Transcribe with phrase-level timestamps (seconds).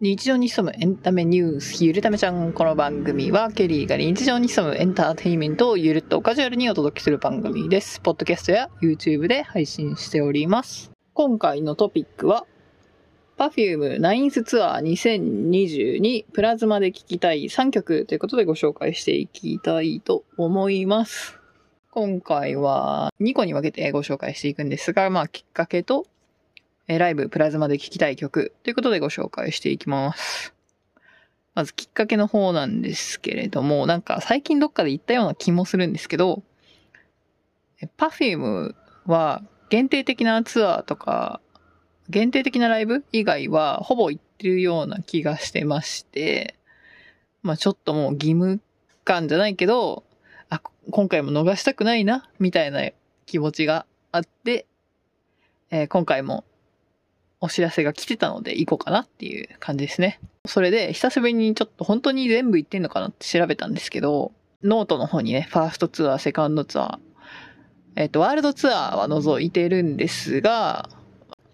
[0.00, 2.52] 日常に潜むエンタメニュース、ゆるためちゃん。
[2.52, 7.98] この番組は、ケリーが日常に潜むエンターテインメントをゆるっとカジュアルにお届けする番組です。
[7.98, 10.92] ポッドキャストや YouTube で配信しております。
[11.14, 12.46] 今回のトピックは、
[13.38, 21.40] Perfume ナインスツアー2022プラズマで聴きたい3曲ということでご紹介していきたいと思います。
[21.90, 26.06] 今回は2個に分けてご紹介していくんですが、まあきっかけと
[26.88, 30.54] えライブプラズマで聴きたい曲ということでご紹介していきます。
[31.54, 36.42] まずきっかけの方なんですけれども、なんか最近どっかで言ったような気もするんですけど、
[37.82, 38.74] え Perfume
[39.06, 41.40] は限定的なツアーとか、
[42.08, 46.54] 限定的なライブ以外はほぼ行ってるような気がしてまして、
[47.42, 48.60] まあちょっともう義務
[49.04, 50.04] 感じゃないけど、
[50.48, 52.88] あ、今回も逃したくないな、みたいな
[53.26, 54.64] 気持ちがあって、
[55.70, 56.44] えー今回も
[57.40, 60.20] お知らせが来てたので行こうかなっていう感じですね。
[60.44, 66.98] それで久しぶりにちょっと本当に全部行ってんのかなって調べたんですけど、ノートの方にね、ファーストツアー、セカンドツアー、
[67.96, 70.88] えっ、と、ワールドツアーは除いてるんですが、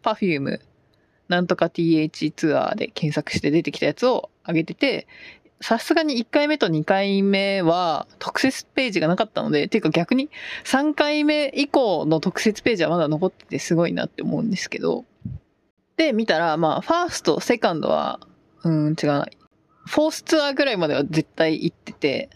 [0.02, 0.60] Perfume
[1.28, 5.06] なんとか TH ツアーで検索して出てきたやつを上げてて、
[5.60, 10.28] さすがに1回目と2回目は特設ページがなかったので、ていうか逆に
[10.64, 15.04] 3回目以降の特設ページはまだ残っててすごいなって思うんですけど、
[15.96, 18.20] で、見たら、まあ、ファースト、セカンドは、
[18.64, 19.26] うん、違うな。
[19.86, 22.30] フォースツアーぐらいまでは絶対行ってて、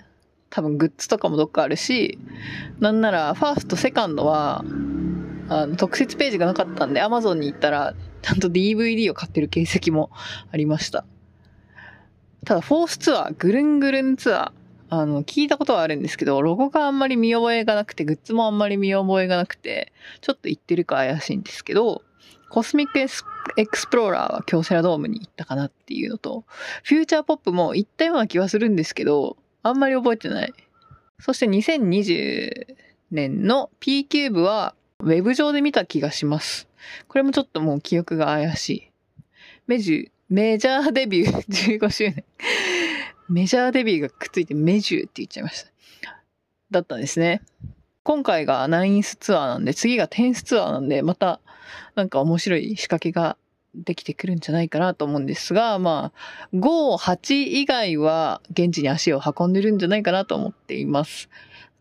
[0.50, 2.18] 多分グッズとかもどっかあるし、
[2.78, 4.64] なんなら、ファースト、セカンドは、
[5.48, 10.10] あの、特設ページがなかったんで、アマゾンに行ったら、ちゃんと DVD を買ってる形跡も
[10.50, 11.04] ありました。
[12.44, 22.02] ただ、フォースツアー、ぐるんぐるんツアー、あの、聞いたことはあるんですけど、ロゴがあんまり見覚えがなくて、グッズもあんまり見覚えがなくて、ちょっと行ってるか怪しいんですけど、
[22.50, 26.44] COSMIC EXPLORER は京セラドームに行ったかなっていうのと、
[26.84, 30.52] Future Pop も行ったような気はするんですけど、あんまり覚えてない。
[31.20, 32.76] そして2020
[33.10, 36.68] 年の P キューブはウェブ上で見た気がします。
[37.08, 38.90] これもちょっともう記憶が怪しい。
[39.66, 42.24] メジュ、メジャーデビュー15周年。
[43.28, 45.70] メジャーデビューがくっついてメジューって言っちゃいました。
[46.70, 47.42] だったんですね。
[48.02, 51.40] 今回がナインスツアーなんで、次がテンスツアーなんで、また
[51.94, 53.36] なんか面白い仕掛けが
[53.74, 61.28] できてくるんじゃないかなと思うんですが、まあ、5、8以外は現地に足を運んでるんじゃないかなと思っています。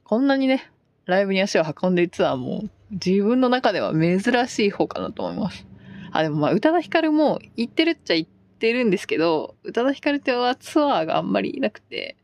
[0.03, 0.71] こんなにね、
[1.05, 5.65] ライブに足を運んでるツアーも自分の中では珍しい方かなと思います。
[6.11, 12.17] あ、でもまあ、宇多田ヒカルも行ってるっちゃ行ってるんですけど、宇多田ヒカルってはツアーがあんまりいなくて、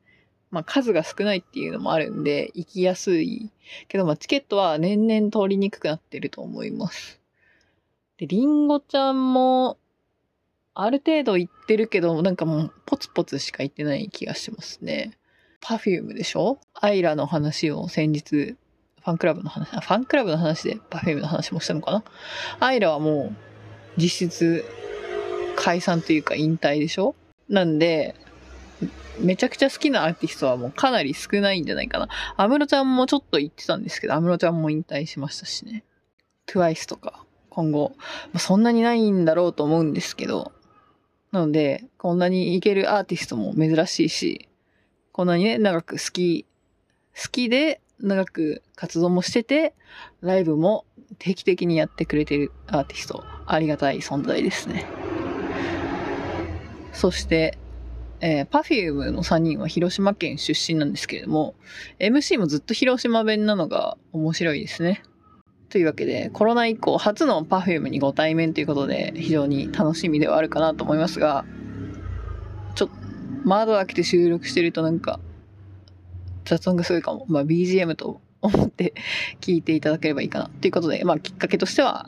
[0.52, 3.52] まあ数が少ないっていうのもあるんで、行きやすい。
[3.88, 7.23] けどまあチケットは年々通りにくくなってると思います。
[8.24, 9.78] で、林檎ちゃんも、
[10.74, 15.18] ある程度行ってるけど、なんかもう、ポツポツしか行ってない気がしますね。
[15.60, 16.60] Perfume でしょ？
[16.74, 22.04] アイラの話を先日、ファンクラブの話、ファンクラブの話で Perfume の話もしたのかな？
[22.60, 23.36] アイラはもう、
[24.02, 24.64] 実質、
[25.58, 27.16] 解散というか引退でしょ？
[27.50, 28.16] なんで、
[29.20, 32.08] めちゃくちゃ好きなアーティストはもうかなり少ないんじゃないかな。
[32.38, 35.84] 安室ちゃんもちょっと言ってたんですけど、安室ちゃんも引退しましたしね。
[36.48, 38.04] TWICE とか、今後、ま
[38.36, 40.52] あそんなにないんだろうと思うんですけど、
[41.32, 44.50] なので、こんなにいけるアーティストも珍しいし、
[45.12, 46.46] こんなにね、長く好き、
[47.16, 49.76] 好きで長く活動もしてて、
[50.22, 50.86] ライブも
[51.20, 54.86] 定期的にやってくれてるアーティスト、ありがたい存在ですね。
[56.92, 57.58] そして、
[58.22, 61.56] えー、Perfume の3人は広島県出身なんですけれども、
[62.00, 65.04] MC もずっと広島弁なのが面白いですね。
[65.74, 71.46] というわけで、コロナ以降初の Perfume にご対面ということで、非常に楽しみではあるかなと思いますが、
[72.76, 72.96] ちょっと、
[73.44, 75.20] 窓開けて収録してるとなんか、
[76.46, 77.26] 雑音がすごいかも。
[77.28, 78.94] まあ BGM と思って
[79.42, 80.52] 聞いていただければいいかな。
[80.62, 82.08] ということで、まあきっかけとしては、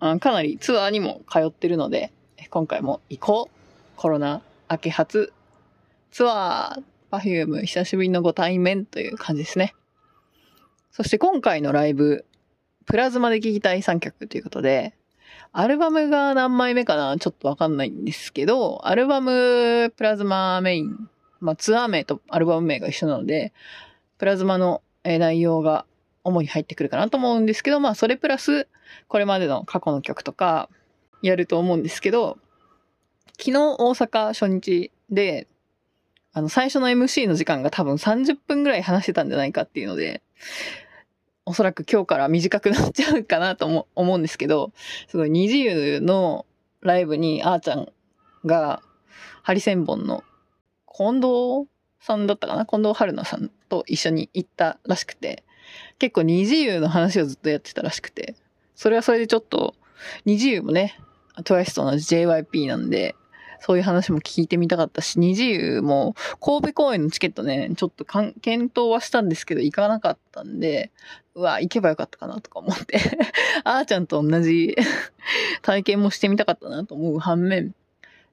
[0.00, 2.12] あかなりツアーにも通ってるので、
[2.50, 5.32] 今回も行こうコロナ明け初
[6.10, 9.76] ツアー Perfume 久しぶりのご対面という感じですね。
[10.96, 12.24] そして今回のライブ、
[12.86, 14.94] プラズマで聴きたい3曲ということで、
[15.52, 23.52] アルバムが何枚目かなちょっとわかんないんですけど、アルバムプラズマメイン、まあツアー名とアルバム名が一緒なので、
[24.16, 25.84] プラズマの内容が
[26.24, 28.66] 主に入ってくるかなと思うんですけど、まあそれプラス、
[29.06, 30.70] これまでの過去の曲とか
[31.20, 32.38] やると思うんですけど、
[33.32, 35.46] 昨日大阪初日で、
[36.32, 40.22] あの最初の MC の時間が多分30分ぐらい話してたんじゃないかっていうので、
[41.48, 44.72] おそらく今日から短くなっちゃうかなと思 思うんですけど、
[45.08, 46.44] すごい二次優の
[46.82, 47.92] ライブにあーちゃん
[48.44, 48.82] が、
[49.42, 50.24] ハリセンボンの
[50.92, 51.68] 近藤
[52.00, 55.44] さんだったかな近藤春菜さんと一緒に行ったらしくて、
[56.00, 58.34] 結構二次優の話をずっとやってたらしくて、
[58.74, 59.74] それはそれでちょっと、
[60.24, 60.98] 二次優もね、
[61.36, 63.14] TWICE と同じ JYP なんで、
[63.60, 70.90] そういう話も聞いてみたかったし、二次優も神戸公演のチケットね、ちょっと検討はしたんですけど、行かなかったんで、
[71.34, 72.98] うわ、行けばよかったかなとか思って。
[73.64, 74.76] あーちゃんと同じ
[75.62, 77.74] 体験もしてみたかったなと思う反面、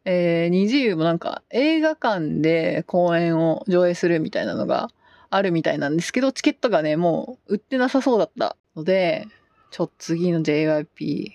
[0.05, 4.89] えー、二次優もなんか映画館で公演を上映するみたいなのが
[5.29, 9.27] あるみたいなんですけど、チケットがね、もう売ってなさそうだったので、
[9.71, 11.31] ちょっと次の JYP、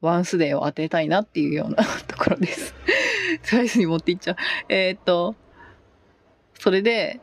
[0.00, 2.74] ワンスデーを当てたいなっていうような ところです。
[3.42, 4.36] サイズに持っていっちゃう。
[4.68, 5.34] えー、っと、
[6.58, 7.20] それで、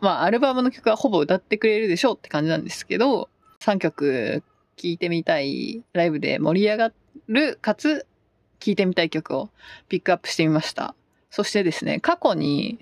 [0.00, 3.28] まあ、アルバムの曲はほぼ歌ってくれるでしょうって感じなんですけど、
[3.60, 4.42] 3曲
[4.76, 6.92] 聴いてみたい、ライブで盛り上が
[7.28, 8.06] る、かつ、
[8.60, 9.50] 聴いてみたい曲を
[9.88, 10.94] ピックアップしてみました。
[11.30, 12.78] そしてですね、過去に、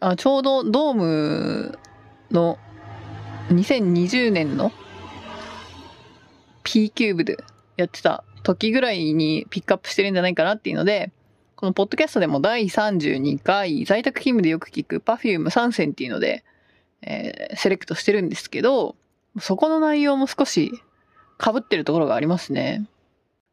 [0.00, 1.78] あちょうどドーム
[2.30, 2.58] の
[3.50, 4.72] 2020年の
[6.62, 7.36] P キューブで
[7.76, 11.12] やってた時ぐらいにピックアップしてるんじゃないかなっていうので、
[11.62, 16.42] このポッドキャストでも第32回在宅勤務でよく聞く Perfume 参戦っていうので、
[17.02, 18.96] えー、セレクトしてるんですけど、
[19.38, 20.72] そこの内容も少し
[21.40, 22.88] 被ってるところがありますね。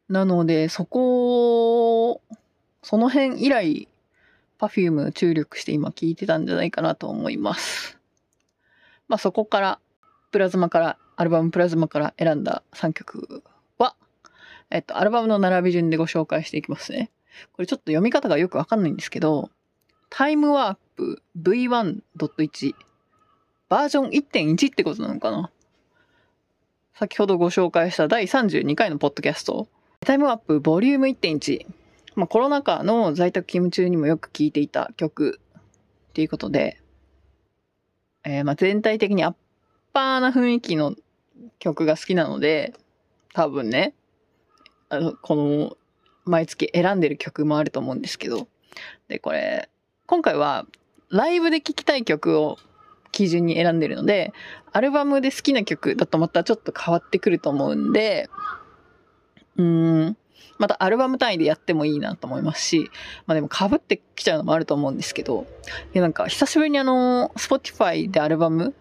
[0.08, 2.20] なので、そこ、
[2.82, 3.88] その辺以来、
[4.60, 8.00] Perfume 注力して今聞いてたんじゃないかなと思います。
[9.08, 9.80] まあそこから、
[10.32, 13.44] プラズマから、アルバムプラズマから選んだ3曲
[13.78, 13.96] は、
[14.72, 17.12] えっと、アルバムの並び順でご紹介していきますね。
[17.54, 19.50] これちょっと読み方がよくわかんないんですけど、
[20.10, 22.76] タイムワープ V1.1
[23.70, 25.52] バージョン1.1ってことなのかな？
[26.94, 29.68] 先ほどご紹介した第32回のポッドキャスト、
[30.02, 31.66] タイムワープボリューム1.1。
[32.16, 35.40] まあ、コロナ禍の在宅勤務中にもよく聴いていた曲。
[36.10, 36.82] っていうことで、
[38.26, 39.36] えー、まあ全体的にアッ
[39.94, 40.96] パーな雰囲気の
[41.60, 42.74] 曲が好きなので、
[43.34, 43.94] 多分ね、
[44.90, 45.78] あの、この
[46.30, 48.48] 毎月選んでる曲もあると思うんですけど、
[49.08, 49.70] で、これ、
[50.06, 50.66] 今回は
[51.10, 52.58] ライブで聴きたい曲を
[53.12, 54.34] 基準に選んでるので、
[54.72, 58.30] アルバムで好きな曲だとまたちょっと変わってくると思うんで、
[59.58, 60.18] うーん、
[60.58, 62.92] またアルバム単位でやってもいいなと思いますし、
[63.26, 65.48] まあでも被ってきちゃうのもあると思うんですけど、
[65.94, 68.76] いやなんか久しぶりにあの、Spotify でアルバム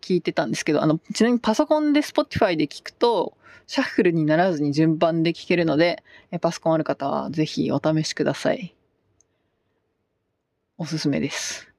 [0.00, 3.36] 聞いてたんですけど、あの、ちなみにパソコンで Spotify で聞くと、
[3.66, 6.02] シャッフルにならずに順番で聞けるので、
[6.40, 8.74] パソコンある方はぜひお試しください。
[10.76, 11.72] おすすめです。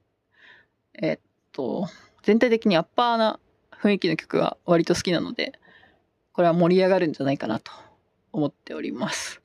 [0.94, 1.18] えっ
[1.52, 1.88] と、
[2.22, 3.40] 全体的にアッパーな
[3.72, 5.52] 雰囲気の曲が割と好きなので、
[6.32, 7.72] これは盛り上がるんじゃないかなと
[8.32, 9.42] 思っております。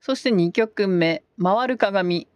[0.00, 2.28] そして2曲目、回る鏡。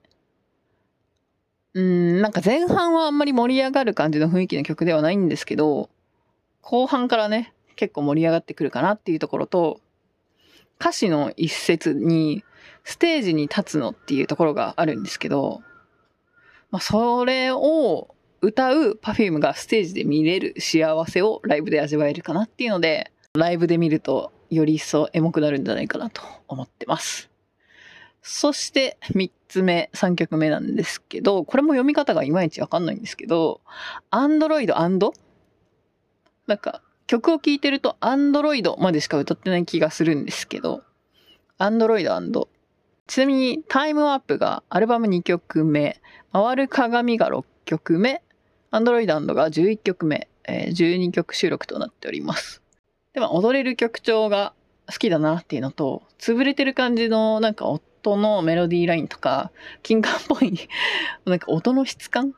[1.75, 5.91] うん、なんか前半はあんまり盛り上がる感じの雰囲気の曲ではないんですけど、
[6.63, 9.81] 後半からね、結構盛り上がってくるかなっていうところと、
[10.81, 12.45] 歌詞の一節に、
[12.85, 15.63] ステージに立つのっていうところがあるんですけど、
[16.71, 27.31] まあ、それを歌う Perfume がステージで見れる幸せをライブで味わえるかなっていうので、ライブで見るとより一層エモくなるんじゃないかなと思ってます。
[28.31, 33.63] そして3つ目、3曲目なんですけど、これも読み方がいまいちわかんないんですけど、
[34.11, 34.67] Android&
[36.47, 40.83] なんか曲を聴いてると Android までしか歌ってない気がするんですけど、
[41.59, 42.49] Android&
[43.07, 45.99] ちなみにタイムワープがアルバム2曲目、
[46.31, 48.23] 回る鏡が6曲目、
[48.71, 52.61] Android& が11曲目、え、12曲収録となっております。
[53.15, 54.53] でも踊れる曲調が
[54.87, 57.65] 好きだなっていうのと、潰れてる感じのなんか
[58.13, 59.51] 音のメロディーラインとか、
[59.83, 60.69] 金管っぽい
[61.27, 62.35] なんか音の質感？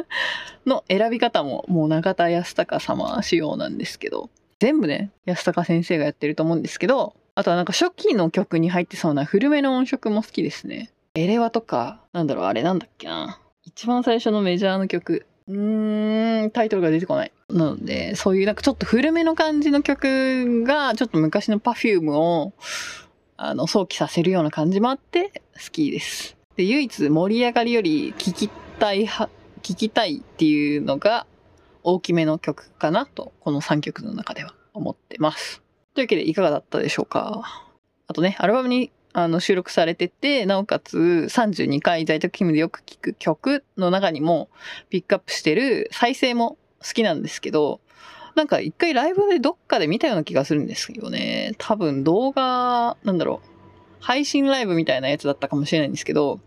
[0.66, 10.90] の選び方ももう中田康隆様仕様なんですけど、全部ね、安高先生がやってると思うんですけど、あとはなんか初期の曲に入ってそうな古めの音色も好きですね。
[11.14, 13.40] エレワとか、なんだろう、あれなんだっけな。
[13.62, 15.26] 一番最初のメジャーの曲。
[15.48, 17.32] うーん、タイトルが出てこない。
[17.48, 22.52] なので、そういうなんかちょっと古めの感じの曲が、ちょっと昔の Perfume を、
[23.40, 26.36] あの、想起させるような感じもあって好きです。
[26.56, 28.48] で、唯一盛り上がりより聴き
[28.80, 29.30] たいは、
[29.62, 31.24] 聴きたいっていうのが
[31.84, 35.62] 大きめの曲かなと、この3曲の中では思ってます。
[35.94, 37.42] というわけでいかがだったでしょうか？
[38.08, 44.48] あとね、アルバムにあの収録されてて、なおかつ32回在宅勤務でよく聴く曲の中にも
[44.90, 47.80] ピックアップしてる再生も好きなんですけど、
[48.38, 51.56] なんか一回ライブでどっかで見たような気がするんですよね。
[51.58, 53.48] 多分動画、なんだろう。
[53.98, 56.38] 配信ライブみたいなやつだったかもしれないんですけど、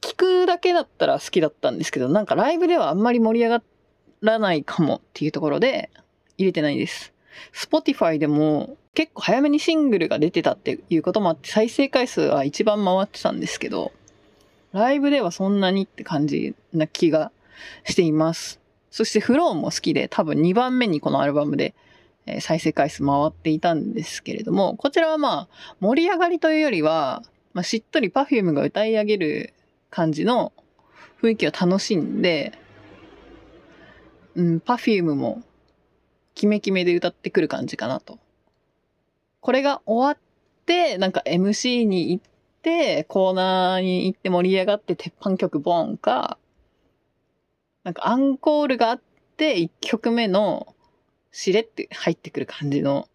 [0.00, 3.62] 聞くだけだったら好きだったんですけど、なんかライブではあんまり盛り上が
[4.22, 5.90] らないかもっていうところで
[6.38, 7.12] 入れてないです。
[7.52, 13.92] Spotify でも結構早めにシングルが出てたっていうこともあって再生回数は一番回ってたんですけど、
[14.72, 17.32] ライブではそんなにって感じな気が
[17.84, 18.60] しています。
[18.90, 21.74] そしてフローも好きで多分2番目にこのアルバムで
[22.28, 27.22] え再生回数回っていたんですけれども、こちらはまあ盛り上がりというよりは、
[27.54, 29.54] まあ、しっとり Perfume が歌い上げる
[29.90, 30.52] 感じの
[31.22, 32.52] 雰囲気を楽しんで、
[34.34, 35.42] うん、Perfume も
[36.34, 38.18] キメキメで歌ってくる感じかなと。
[39.40, 42.24] これが終わって、なんか MC に行っ
[42.62, 46.36] て、コーナーに行って盛り上がって鉄板曲ボンか、
[47.84, 49.00] なんかアンコールがあっ
[49.36, 50.74] て、1曲目の
[51.30, 53.08] しれって入ってくる感じの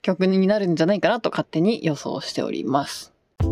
[0.00, 3.12] 曲になるんじゃないかなと勝手に予想しております。
[3.38, 3.46] と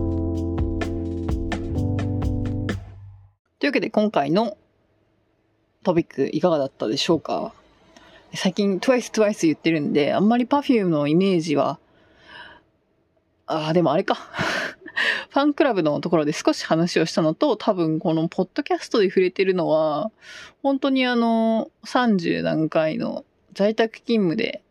[3.66, 4.56] いうわけで今回の
[5.82, 7.52] トピックいかがだったでしょうか？
[8.34, 11.78] 最近 TWICE TWICE 言ってるんで、あんまり Perfume のイメージは、
[13.46, 14.16] ああ、でもあれか。
[15.30, 20.10] ファンクラブのところで少し話をしたのと、多分このポッドキャストで触れてるのは、
[20.62, 24.62] 本当にあの、30何回の在宅勤務で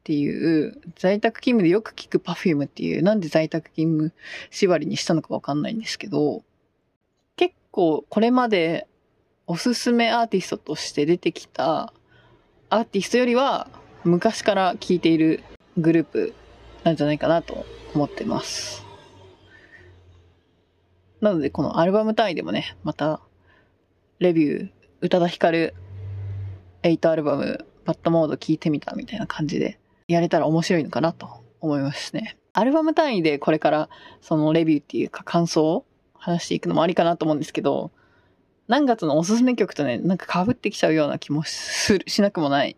[0.00, 4.12] っていう、在宅勤務でよく聞く Perfume っていう、なんで在宅勤務
[4.50, 6.42] 縛りにしたのかわかんないんですけど、
[7.36, 8.86] 結構これまで
[9.46, 11.92] おすすめアーティストとして出てきた
[12.70, 13.68] アーティストよりは
[14.04, 15.42] 昔から聴いている
[15.76, 16.34] グループ
[16.82, 17.64] なんじゃないかなと
[17.94, 18.83] 思ってます。
[21.24, 23.22] なのでこのアルバム単位でもね、また
[24.18, 25.74] レビュー、宇多田ヒカル
[26.82, 32.36] 8アルバムバッドモード聞いてみたみたいな感じでやれたら面白いのかなと思いますね。
[32.52, 33.88] アルバム単位でこれから
[34.20, 37.90] そのレビューっていうか感想を話していくのもありかなと思うんですけど、
[38.68, 42.76] 何月のおすすめ曲とね、なんか被ってきちゃうような気もする、しなくもない。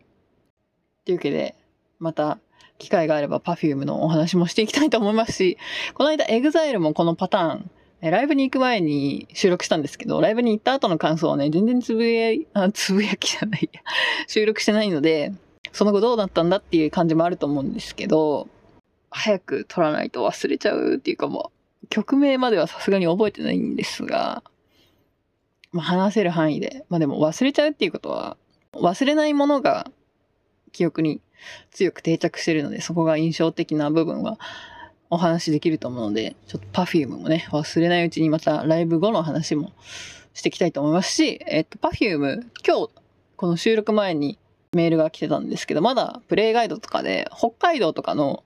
[1.04, 1.56] というわけで、
[1.98, 2.38] また
[2.78, 5.58] 機会があれば Perfume のお話もしていきたいと思いますし、
[5.94, 13.80] この間 EXILE もこのパターン、ライブに行く前に収録したんですけど、ライブに行った後の感想をね、全然つぶや、あ、 つぶやきじゃないや、
[14.28, 15.32] 収録してないので、
[15.72, 18.48] その後どうだったんだっていう感じもあると思うんですけど、
[19.10, 21.50] 早く撮らないと忘れちゃうっていうかも
[21.82, 24.42] う、曲名まではさすがに覚えてないんですが、
[25.72, 26.84] まあ、話せる範囲で。
[26.88, 28.36] まあでも忘れちゃうっていうことは、
[28.72, 29.90] 忘れないものが
[30.72, 31.20] 記憶に
[31.70, 34.38] 強く定着してるので、そこが印象的な部分は
[35.10, 39.72] お話できると思うので、ちょっと Perfume もね、忘れないうちにまたライブ後の話も
[40.34, 42.90] していきたいと思いますし、えっと、Perfume、今日、
[43.36, 44.38] この収録前に
[44.72, 48.44] メールが来てたんですけど、まだプレイガイドとかで、北海道とかの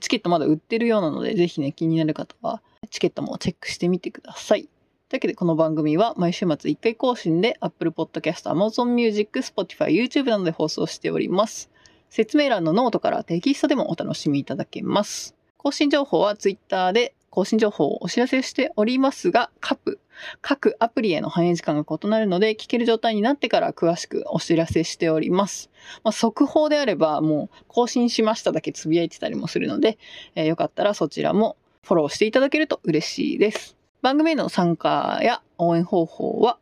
[0.00, 4.68] チケットまだ売ってるようなので、ぜひね、気になる方は、チケットもチェックしてみてください。
[5.08, 11.70] というわけで、この番組は毎週末1回更新で Apple Podcast、Amazon Music、Spotify、YouTube などで放送しております。
[12.10, 15.35] 説明欄のノートからテキストでもお楽しみいただけます。
[15.66, 19.98] 更新情報は Twitter で更新情報をお知らせしておりますが、各、
[20.40, 25.68] 各アプリへの反映時間が異なるので、聞ける状態になってから詳しくお知らせしております。
[26.04, 29.98] まあ、速報であれば、もう更新しましただけつぶやいてたりもするので、
[30.36, 33.76] えー、よかったらそちらもフォローしていただけると嬉しいです。
[34.02, 36.58] 番組への参加や応援方法は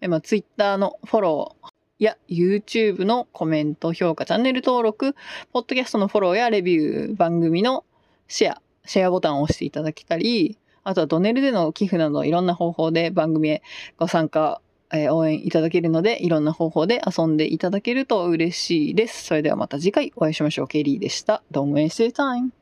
[0.00, 1.68] え、まあ、Twitter のフォロー
[2.00, 5.14] や YouTube のコメント、評価、チャンネル登録、
[5.52, 7.84] ポッドキャストのフォローやレビュー、番組の
[8.32, 13.62] シェア、シェアボタンを押していただけたり、あとはドネルでの寄付などいろんな方法で番組へ
[13.98, 19.24] ご参加、えー、応援いただけるので、いろんな方法で遊んでいただけると嬉しいです。
[19.24, 20.66] それではまた次回お会いしましょう。
[20.66, 21.42] ケリーでした。
[21.52, 22.61] Don't waste your time.